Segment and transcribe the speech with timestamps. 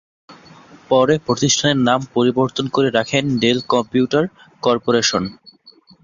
[0.89, 4.23] পরে প্রতিষ্ঠানের নাম পরিবর্তন করে রাখেন ডেল কম্পিউটার
[4.63, 5.23] করপোরেশন।